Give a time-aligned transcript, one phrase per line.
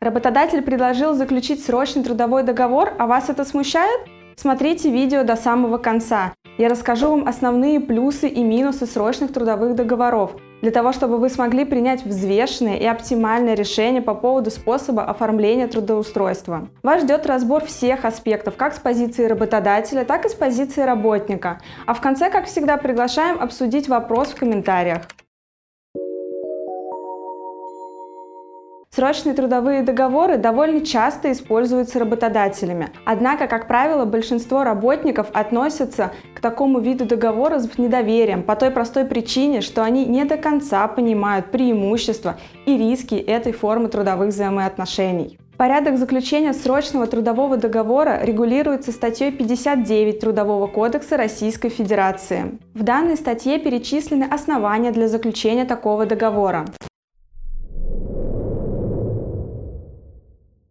[0.00, 4.00] Работодатель предложил заключить срочный трудовой договор, а вас это смущает?
[4.36, 6.34] Смотрите видео до самого конца.
[6.56, 11.64] Я расскажу вам основные плюсы и минусы срочных трудовых договоров, для того, чтобы вы смогли
[11.64, 16.68] принять взвешенное и оптимальное решение по поводу способа оформления трудоустройства.
[16.84, 21.60] Вас ждет разбор всех аспектов, как с позиции работодателя, так и с позиции работника.
[21.86, 25.02] А в конце, как всегда, приглашаем обсудить вопрос в комментариях.
[28.98, 32.88] Срочные трудовые договоры довольно часто используются работодателями.
[33.04, 39.04] Однако, как правило, большинство работников относятся к такому виду договора с недоверием по той простой
[39.04, 45.38] причине, что они не до конца понимают преимущества и риски этой формы трудовых взаимоотношений.
[45.56, 52.58] Порядок заключения срочного трудового договора регулируется статьей 59 Трудового кодекса Российской Федерации.
[52.74, 56.64] В данной статье перечислены основания для заключения такого договора.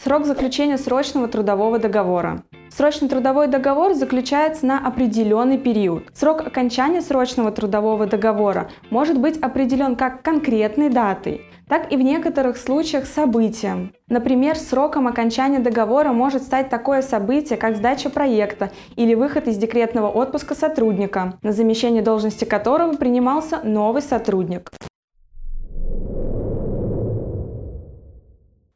[0.00, 2.42] Срок заключения срочного трудового договора.
[2.70, 6.04] Срочный трудовой договор заключается на определенный период.
[6.14, 12.56] Срок окончания срочного трудового договора может быть определен как конкретной датой, так и в некоторых
[12.56, 13.92] случаях событием.
[14.08, 20.08] Например, сроком окончания договора может стать такое событие, как сдача проекта или выход из декретного
[20.08, 24.70] отпуска сотрудника, на замещение должности которого принимался новый сотрудник.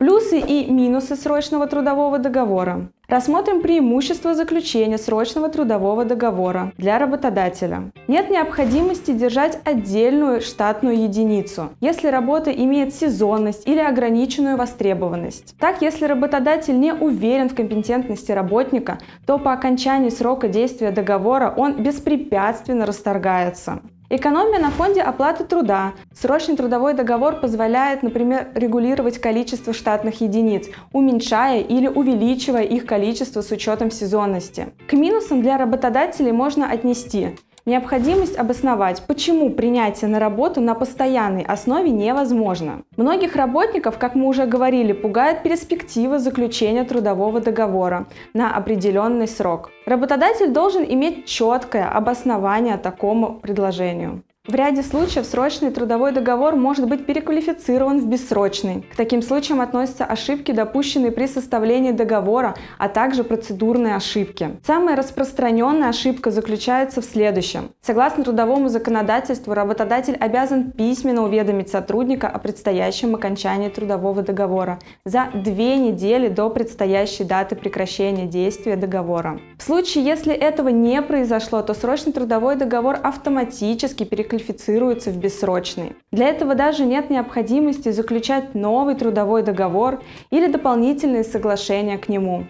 [0.02, 2.88] Плюсы и минусы срочного трудового договора.
[3.06, 7.92] Рассмотрим преимущества заключения срочного трудового договора для работодателя.
[8.08, 15.54] Нет необходимости держать отдельную штатную единицу, если работа имеет сезонность или ограниченную востребованность.
[15.60, 21.80] Так, если работодатель не уверен в компетентности работника, то по окончании срока действия договора он
[21.80, 23.82] беспрепятственно расторгается.
[24.14, 25.94] Экономия на фонде оплаты труда.
[26.14, 33.50] Срочный трудовой договор позволяет, например, регулировать количество штатных единиц, уменьшая или увеличивая их количество с
[33.50, 34.74] учетом сезонности.
[34.86, 41.90] К минусам для работодателей можно отнести Необходимость обосновать, почему принятие на работу на постоянной основе
[41.90, 42.82] невозможно.
[42.96, 49.70] Многих работников, как мы уже говорили, пугает перспектива заключения трудового договора на определенный срок.
[49.86, 54.24] Работодатель должен иметь четкое обоснование такому предложению.
[54.48, 58.84] В ряде случаев срочный трудовой договор может быть переквалифицирован в бессрочный.
[58.92, 64.58] К таким случаям относятся ошибки, допущенные при составлении договора, а также процедурные ошибки.
[64.66, 67.70] Самая распространенная ошибка заключается в следующем.
[67.82, 75.76] Согласно трудовому законодательству, работодатель обязан письменно уведомить сотрудника о предстоящем окончании трудового договора за две
[75.76, 79.38] недели до предстоящей даты прекращения действия договора.
[79.56, 85.92] В случае, если этого не произошло, то срочный трудовой договор автоматически переквалифицируется переквалифицируется в бессрочный.
[86.10, 92.46] Для этого даже нет необходимости заключать новый трудовой договор или дополнительные соглашения к нему.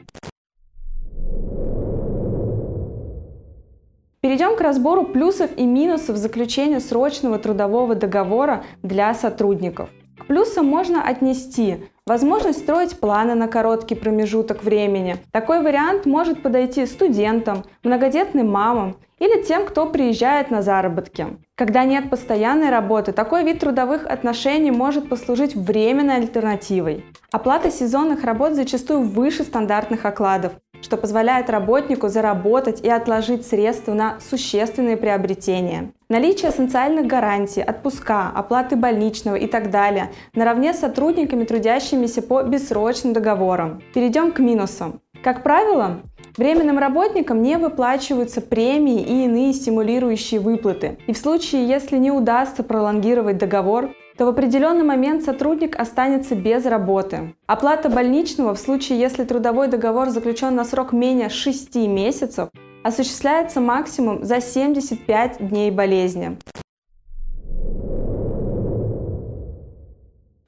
[4.21, 9.91] Перейдем к разбору плюсов и минусов заключения срочного трудового договора для сотрудников.
[10.21, 15.17] К плюсам можно отнести возможность строить планы на короткий промежуток времени.
[15.33, 21.39] Такой вариант может подойти студентам, многодетным мамам или тем, кто приезжает на заработки.
[21.55, 27.05] Когда нет постоянной работы, такой вид трудовых отношений может послужить временной альтернативой.
[27.31, 34.19] Оплата сезонных работ зачастую выше стандартных окладов, что позволяет работнику заработать и отложить средства на
[34.29, 35.93] существенные приобретения.
[36.09, 43.13] Наличие социальных гарантий, отпуска, оплаты больничного и так далее наравне с сотрудниками, трудящимися по бессрочным
[43.13, 43.83] договорам.
[43.95, 45.01] Перейдем к минусам.
[45.23, 46.01] Как правило,
[46.37, 50.97] Временным работникам не выплачиваются премии и иные стимулирующие выплаты.
[51.07, 56.65] И в случае, если не удастся пролонгировать договор, то в определенный момент сотрудник останется без
[56.65, 57.35] работы.
[57.47, 62.49] Оплата больничного в случае, если трудовой договор заключен на срок менее 6 месяцев,
[62.83, 66.39] осуществляется максимум за 75 дней болезни.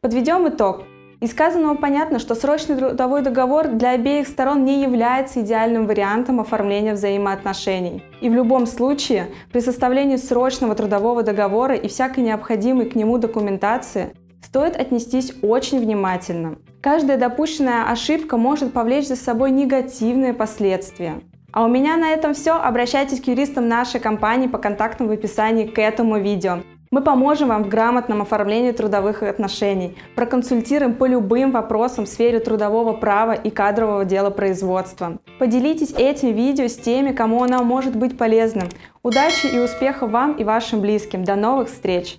[0.01, 0.85] Подведем итог.
[1.25, 6.93] Из сказанного понятно, что срочный трудовой договор для обеих сторон не является идеальным вариантом оформления
[6.93, 8.03] взаимоотношений.
[8.21, 14.13] И в любом случае, при составлении срочного трудового договора и всякой необходимой к нему документации
[14.43, 16.57] стоит отнестись очень внимательно.
[16.83, 21.23] Каждая допущенная ошибка может повлечь за собой негативные последствия.
[21.53, 22.53] А у меня на этом все.
[22.53, 26.59] Обращайтесь к юристам нашей компании по контактам в описании к этому видео.
[26.95, 32.93] Мы поможем вам в грамотном оформлении трудовых отношений, проконсультируем по любым вопросам в сфере трудового
[32.93, 35.19] права и кадрового дела производства.
[35.41, 38.69] Поделитесь этим видео с теми, кому оно может быть полезным.
[39.03, 41.25] Удачи и успехов вам и вашим близким.
[41.25, 42.17] До новых встреч!